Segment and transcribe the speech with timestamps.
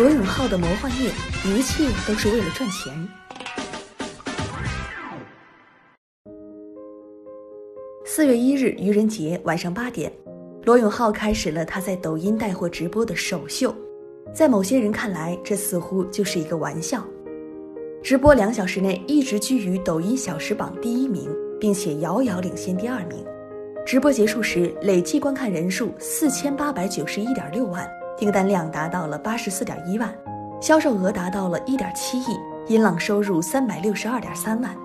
[0.00, 1.10] 罗永浩的魔幻夜，
[1.44, 3.06] 一切都是为了赚钱。
[8.06, 10.10] 四月一日愚人节晚上八点，
[10.64, 13.74] 罗永浩开始了他在抖音带货直播的首秀。
[14.32, 17.04] 在某些人看来，这似乎就是一个玩笑。
[18.02, 21.28] 直播两小时内一直居于抖音小时榜第一名，
[21.60, 23.22] 并且遥遥领先第二名。
[23.84, 27.86] 直播结束时，累计观看人数四千八百九十一点六万，
[28.20, 30.14] 订单量达到了八十四点一万，
[30.60, 32.38] 销售额达到了一点七亿，
[32.68, 34.76] 音浪收入三百六十二点三万。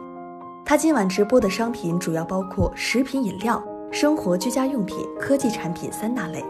[0.64, 3.62] 他今晚直播的商品主要包括食品饮料、
[3.92, 6.42] 生活居家用品、科技产品三大类。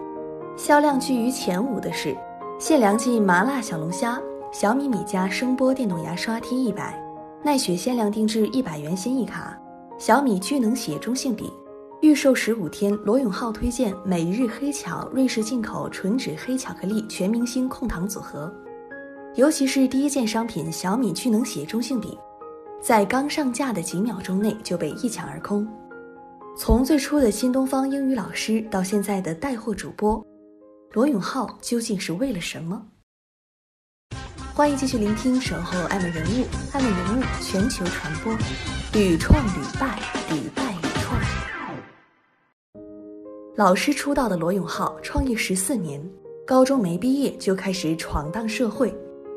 [0.55, 2.16] 销量居于前五的是
[2.59, 7.03] 谢良记麻辣小龙虾、小米米家声波电动牙刷 T 一百、
[7.42, 9.58] 奈雪限量定制一百元心意卡、
[9.97, 11.52] 小米聚能写中性笔。
[12.01, 18.53] 预售十五天，罗永浩推荐每日黑巧瑞士进口纯脂黑巧克力全明星控糖组合，
[19.35, 22.17] 尤其是第一件商品小米聚能血中性笔，
[22.81, 25.67] 在刚上架的几秒钟内就被一抢而空。
[26.57, 30.23] 从最初的新东方英语老师到现在的带货主播，
[30.91, 32.85] 罗永浩究竟是为了什么？
[34.53, 36.43] 欢迎继续聆听《守候爱问人物》，
[36.73, 38.33] 爱问人物全球传播，
[38.93, 39.99] 屡创屡败，
[40.30, 41.55] 屡败屡创。
[43.58, 46.02] 老师出道的罗永浩创业十四年，
[46.45, 48.94] 高中没毕业就开始闯荡社会，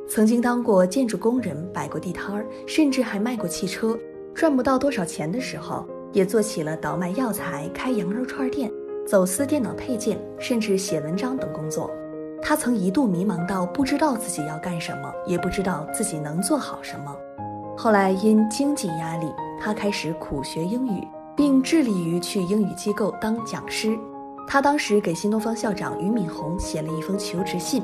[0.09, 3.97] 曾经当过建筑工人，摆过地摊儿，甚至还卖过汽车。
[4.35, 8.69] 赚不到多少钱的时候，也做起了倒卖药材、开羊肉串店、
[9.07, 11.89] 走私电脑配件，甚至写文章等工作。
[12.43, 17.17] 他曾一度迷茫到不知道自己要干什么，也不知道自己能做好什么。
[17.77, 19.27] 后来因经济压力，
[19.61, 23.97] 他开始苦学英语，并致力于去英语机构当讲师。
[24.51, 27.83] 他当时给新东方校长俞敏洪写了一封求职信，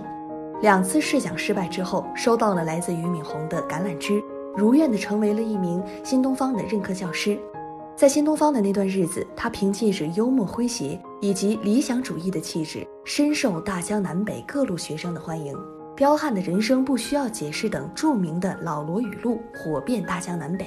[0.63, 4.23] 两次试讲失败之后，收到了来自俞敏洪的橄榄枝，
[4.57, 7.39] 如愿的成为了一名新东方的任课教师。
[7.95, 15.55] 在新东方的那段日子，他凭借着幽默诙谐以及理想主义的气质，深受大江南北各路学生的欢迎。
[15.95, 20.67] 彪悍的人生不需要解释等著名的老罗语录火遍大江南北。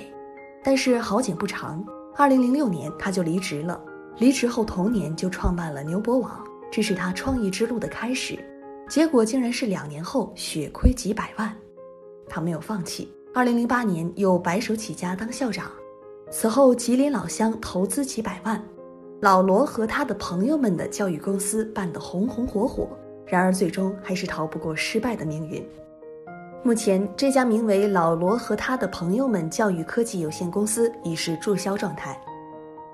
[0.63, 1.83] 但是好景不长，
[2.15, 3.81] 二零零六年他就离职了。
[4.19, 8.38] 离职后同年就创办了牛博网，这是他创业之路的开始。
[8.89, 11.55] 结果竟然是两年后血亏几百万，
[12.27, 13.13] 他没有放弃。
[13.33, 15.69] 二零零八年又白手起家当校长。
[16.31, 18.61] 此后，吉林老乡投资几百万，
[19.22, 22.89] 老罗和他的朋友们的教育公司办得红红火火。
[23.27, 25.63] 然而，最终还是逃不过失败的命运。
[26.63, 32.19] 目前，这家名为“老罗和他的朋友们教育科技有限公司”已是注销状态。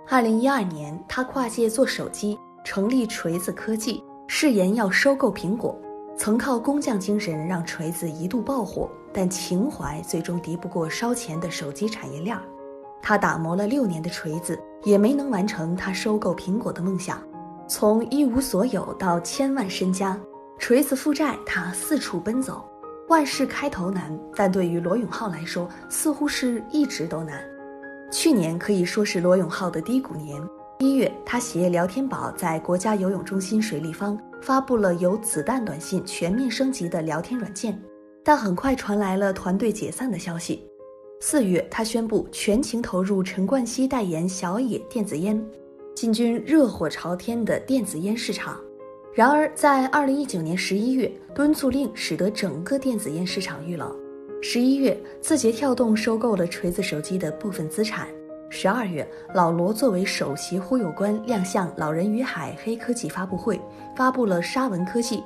[0.10, 5.80] 二零一二年，他跨界做手机，成立锤子科技，誓言要收购苹果。
[6.18, 12.38] 曾靠工匠精神让锤子一度爆火，但情怀最终敌不过烧钱的手机产业链。
[13.02, 17.24] 他打磨了六年的锤子，也没能完成他收购苹果的梦想。
[17.66, 20.20] 从一无所有到千万身家，
[20.60, 22.64] 锤子负债他四处奔走。
[23.08, 27.42] 万事开头难，但对于罗永浩来说，似乎是一直都难。
[28.14, 30.40] 去年可以说是罗永浩的低谷年。
[30.78, 37.82] 一月，他携聊天宝在国家游泳中心水立方发布了由子弹短信全面升级的聊天软件，
[38.24, 40.64] 但很快传来了团队解散的消息。
[41.22, 45.44] 四月，他宣布全情投入陈冠希代言小野电子烟，
[45.96, 48.60] 进军热火朝天的电子烟市场。
[49.16, 53.92] 然而，在二零一九年十一月，敦促令使得整个电子烟市场遇冷。
[54.46, 58.10] 十一月，字节跳动收购了锤子手机的部分资产。
[58.50, 63.58] 十二月，老罗作为首席忽悠官亮相老人与海黑科技发布会，
[63.96, 65.24] 发布了沙文科技。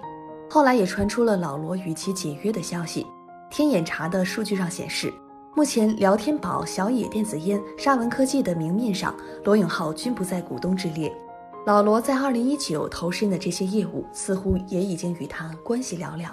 [0.47, 3.07] 后来也传出了老罗与其解约的消息。
[3.49, 5.11] 天眼查的数据上显示，
[5.55, 11.11] 目前聊天宝、小野电子烟、沙文科技的明面上，罗永浩均不在股东之列。
[11.65, 16.29] 老罗在二零一九投身的这些业务，似乎也已经与他关系寥寥。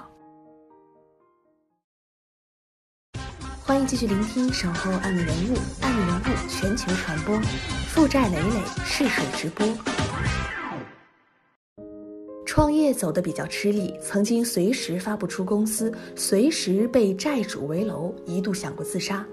[3.66, 7.40] 欢迎继续聆听《守候爱问人物》，爱问人物全球传播，
[7.88, 9.66] 负债累累，试水直播。
[12.44, 19.24] 创业走得比较吃力，曾经随时发不出公司，随时被债主围楼，一度想过自杀。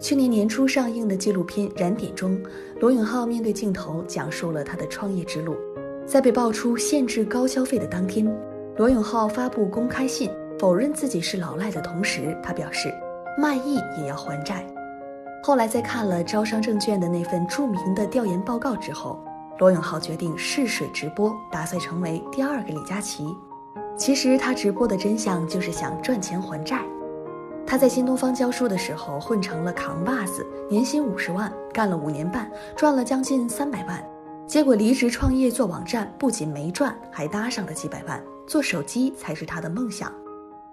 [0.00, 2.36] 去年年初上映的纪录片《燃点》中，
[2.80, 5.56] 罗永浩面对镜头讲述了他的创业之路。
[6.04, 8.26] 在被爆出限制高消费的当天，
[8.76, 10.28] 罗永浩发布公开信
[10.58, 12.92] 否认自己是老赖的同时，他表示
[13.38, 14.64] 卖艺也要还债。
[15.42, 19.22] 后来在看了招商证券的那份著名的调研报告之后。
[19.58, 23.36] 罗永浩决定试水直播，打算成为第二个李佳琦。
[23.96, 26.82] 其实他直播的真相就是想赚钱还债。
[27.64, 34.04] 他在新东方教书的时候混成了扛把子，年薪五十万，干了五年半，赚了将近三百万。
[34.48, 38.20] 结果离职创业做网站，不仅没赚，还搭上了几百万。
[38.48, 40.12] 做手机才是他的梦想。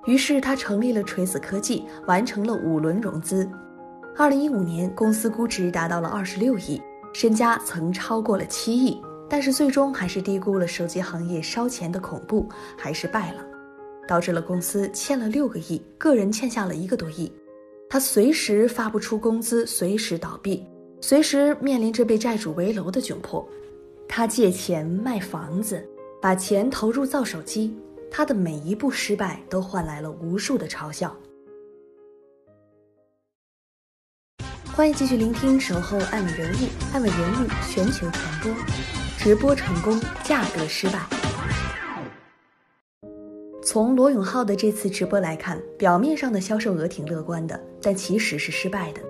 [0.10, 3.48] 于是他成立了锤子科技，完成了五轮融资。
[4.18, 6.82] 二零一五年，公司估值达到了二十六亿。
[7.14, 13.46] 身家曾超过了七亿，但是最终还是低估了手机行业烧钱的恐怖，还是败了，
[14.08, 17.32] 导致了公司欠了六个亿，个人欠下了一个多亿。
[17.88, 20.66] 他随时发不出工资，随时倒闭，
[21.02, 23.48] 随时面临着被债主围楼的窘迫。
[24.08, 25.88] 他借钱卖房子，
[26.20, 27.78] 把钱投入造手机，
[28.12, 31.16] 他的每一步失败都换来了无数的嘲笑。
[34.74, 36.56] 欢迎继续聆听《守候爱美人物》，
[36.94, 38.52] 爱美人物全球传播，
[39.18, 41.06] 直播成功，价格失败。
[43.62, 49.02] 从罗永浩的这次直播来看，表面上的销售额挺乐观的，但其实是失败的。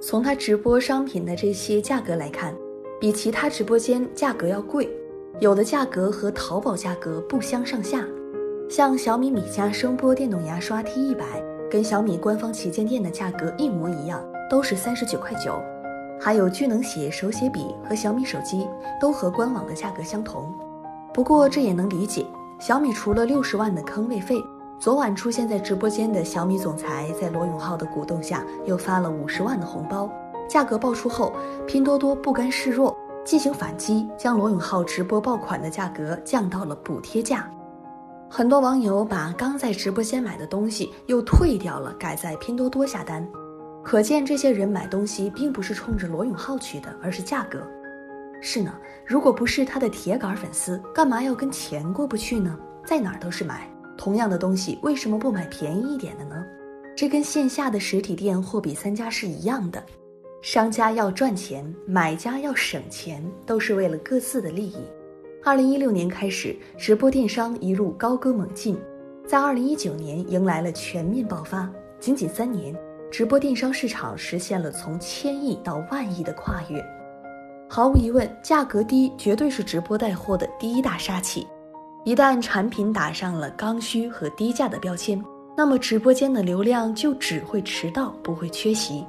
[0.00, 2.54] 从他直播商品的这些价格来看，
[3.00, 4.88] 比其他直播间价格要贵，
[5.40, 8.06] 有的价格和淘宝价格不相上下。
[8.70, 11.24] 像小米米家声波电动牙刷 T 一百，
[11.68, 14.22] 跟小米官方旗舰店的价格一模一样。
[14.48, 15.60] 都是三十九块九，
[16.20, 18.68] 还有聚能写手写笔和小米手机
[19.00, 20.54] 都和官网的价格相同。
[21.12, 22.24] 不过这也能理解，
[22.60, 24.36] 小米除了六十万的坑位费，
[24.78, 30.08] 昨晚出现在直播间的小米总裁在罗永浩的鼓动下又发了五十万的红包。
[30.48, 31.32] 价格爆出后，
[31.66, 37.50] 拼多多不甘示弱，进行反击，将罗永浩直播爆款的价格降到了补贴价。
[38.32, 43.28] 很多网友把刚在直播间买的东西又退掉了，改在拼多多下单。
[43.82, 47.60] 可见这些人买东西并不是冲着罗永浩去的，而是价格。
[48.40, 48.72] 是呢，
[49.04, 52.56] 如果不是他的铁杆粉丝，干嘛要跟钱过不去呢？
[52.86, 53.68] 在哪儿都是买
[53.98, 56.46] 同样的东西，为什么不买便宜一点的呢？
[56.96, 59.84] 这跟线下的实体店货比三家是一样的，
[60.40, 64.76] 商家要赚钱，买家要省钱，都是为了各自的利益。
[65.42, 68.78] 二零一六年开始，直播电商一路高歌猛进，
[69.26, 71.66] 在二零一九年迎来了全面爆发，
[71.98, 72.76] 仅仅三年。
[73.10, 76.84] 直播电商市场实现了从千亿到万亿的跨越，
[77.70, 81.46] 毫无疑问，价格低绝对是直播带货的第一大杀器。
[82.04, 85.20] 一旦产品打上了刚需和低价的标签，
[85.56, 89.06] 那么直播间的流量就只会迟到，不会缺席。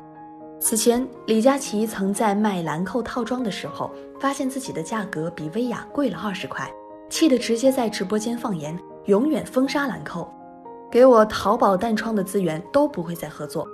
[0.63, 6.71] 此前，李佳琦曾在卖兰蔻套装的时候，发现自己的价格比薇娅贵了二十块，
[7.09, 10.31] 气得直接在直播间放言：“永远封杀兰蔻，
[10.91, 13.67] 给我淘宝淡窗的资源都不会再合作。”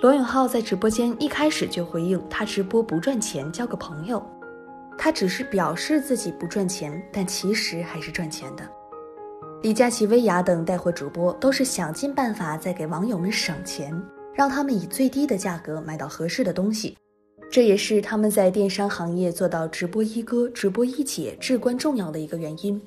[0.00, 4.24] 罗永浩在直播间一开始就回应，他直播不赚钱，交个朋友。
[4.96, 8.62] 他只是表示自己不赚钱，但其实还是赚钱的。
[9.62, 13.92] 李佳琦、薇娅等带货主播都是想尽办法在给网友们省钱，
[14.38, 16.96] 让他们以最低的价格买到合适的东西。
[17.50, 22.80] 这也是他们在电商行业做到直播一哥、直播一姐至关重要的一个原因。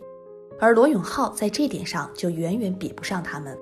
[0.62, 3.58] 而罗永浩在这点上就远远比不上他们。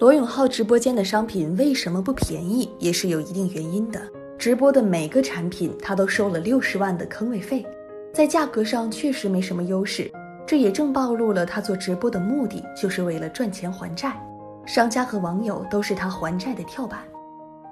[0.00, 4.02] 罗永浩直播间的商品为什么不便宜，也是有一定原因的。
[4.36, 7.64] 直播的每个产品，他都收了六十万的坑位费，
[8.12, 10.10] 在价格上确实没什么优势。
[10.44, 14.20] 这也正暴露了他做直播的目的，就是为了赚钱还债。
[14.66, 17.00] 商家和网友都是他还债的跳板。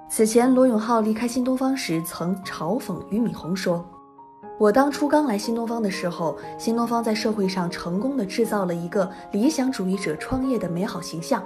[0.09, 3.83] 此前，罗永浩离开新东方时，曾嘲讽俞敏洪说
[4.59, 11.43] ：“我当初刚来新东方的时候，新东方在社会上成功的制造了一个理想主义者创业的美好形象。”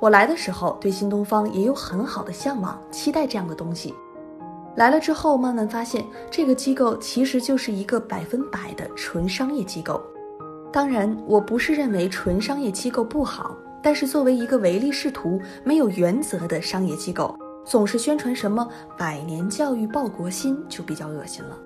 [0.00, 3.94] 我来的时候对新东方也有很好的向往，期待这样的东西。
[4.76, 10.00] 来了之后，慢慢发现这个机构其实就是一个百分百的纯商业机构。
[10.72, 18.68] 当然，我不是认为纯商业机构不好，但是作为一个唯利是图、没有原则的商业机构，总是宣传什么
[18.98, 21.58] 百年教育报国心，就比较恶心了。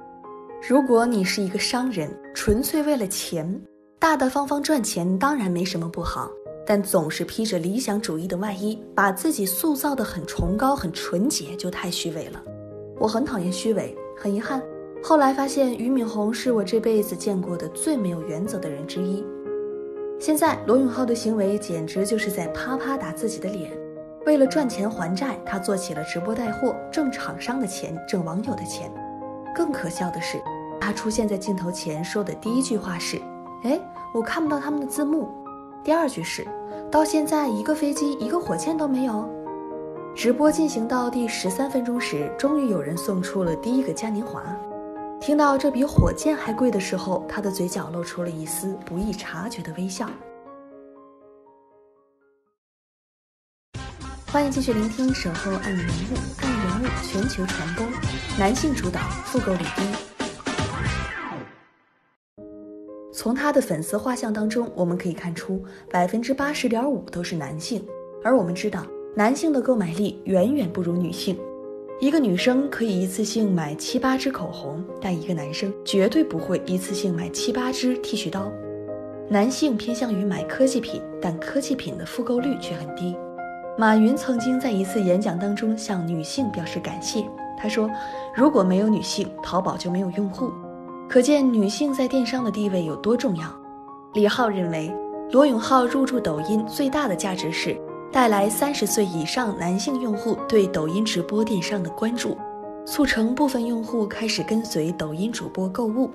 [0.66, 3.60] 如果你是一个商人，纯粹为了钱，
[3.98, 6.30] 大大方方赚钱，当然没什么不好。
[6.66, 12.42] 但总是披着理想主义的外衣，把自己塑造的很崇高、很纯洁，就太虚伪了。
[12.98, 14.62] 我很讨厌虚伪，很遗憾，
[15.02, 19.22] 后来发现俞敏洪是我这辈子见过的最没有原则的人之一。
[20.18, 23.70] 现在罗永浩的行为简直就是在啪啪打自己的脸。
[24.24, 28.90] 为了赚钱还债，他做起了直播带货，挣厂商的钱，挣网友的钱。
[29.54, 30.38] 更可笑的是，
[30.80, 33.20] 他出现在镜头前说的第一句话是
[33.64, 33.78] ：“哎，
[34.14, 35.28] 我看不到他们的字幕。”
[35.84, 36.46] 第二句是
[36.90, 39.28] ：“到现在一个飞机、一个火箭都没有。”
[40.16, 44.42] 直播进行到第十三分钟时，终于有人送出了第一个嘉年华。
[45.24, 50.06] 听到这比火箭还贵的时候，他的嘴角露出了一丝不易察觉的微笑。
[54.26, 56.14] 欢迎继续聆听《守候爱人物》，
[56.44, 57.86] 爱人物全球传播，
[58.38, 59.82] 男性主导，复购率低。
[63.10, 67.82] 从他的粉丝画像当中，我们可以看出，百分之八十点五都是男性。
[68.22, 71.34] 而我们知道，男性的购买力远远不如女性。
[72.00, 78.50] 一个女生可以一次性买七八支口红，但一个男生绝对不会一次性买七八支剃须刀。
[79.28, 83.16] 男性偏向于买科技品，但科技品的复购率却很低。
[83.78, 87.24] 马云曾经在一次演讲当中向女性表示感谢。
[87.56, 87.88] 他说
[88.34, 90.50] ：“如果没有女性，淘宝就没有用户。”
[91.08, 93.44] 可见女性在电商的地位有多重要。
[94.14, 94.92] 李浩认为，
[95.30, 97.76] 罗永浩入驻抖音最大的价值是
[98.14, 102.38] 带来三十岁以上男性用户对抖音直播电商的关注，
[102.86, 106.08] 促成部分用户开始跟随抖音主播购物。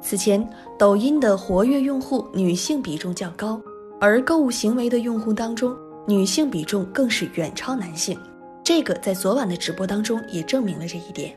[0.00, 3.60] 此前，抖音的活跃用户女性比重较高，
[4.00, 5.76] 而购物行为的用户当中。
[6.06, 8.16] 女性比重更是远超男性，
[8.62, 11.36] 这个在昨晚的直播当中也证明了这一点。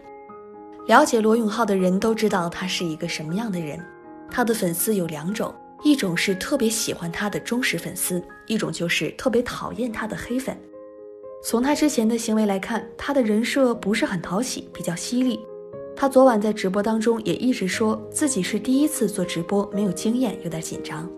[0.86, 3.84] 了解罗永浩的人都知道他是一个什么样的人，
[4.30, 5.52] 他的粉丝有两种，
[5.84, 10.58] 一种是特别喜欢他的忠实粉丝，一种就是特别讨厌他的黑粉。
[11.44, 15.40] 从他之前的行为来看，他的人设不是很讨喜，比较犀利。
[15.96, 21.10] 他昨晚在直播当中也一直说自己是第一次做直播，没有经验，有点紧张。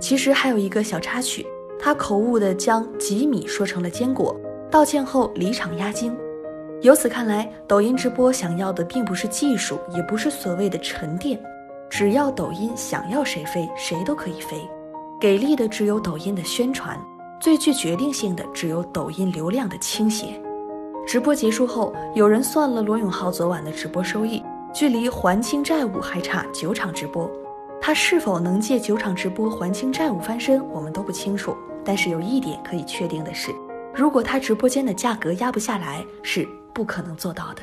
[0.00, 1.44] 其实还有一个小插曲。
[1.78, 4.34] 他口误的将吉米说成了坚果，
[4.70, 6.16] 道歉后离场压惊。
[6.80, 11.38] 由此看来，抖音直播想要的并不是技术，也不是所谓的沉淀，
[11.98, 14.68] 只要抖音想要谁飞，谁都可以飞。
[15.18, 16.94] 给力的只有抖音的宣传，
[17.40, 20.38] 最具决定性的只有抖音流量的倾斜。
[21.06, 24.42] 直播结束后，有人算了罗永浩昨晚的直播收益，
[24.74, 27.30] 距离还清债务还差九场直播。
[27.80, 31.56] 他是否能借九场直播还清债务翻身，我们都不清楚。
[31.82, 33.50] 但是有一点可以确定的是，
[33.94, 37.62] 如果他直播间的价格压不下来，是不可能做到的。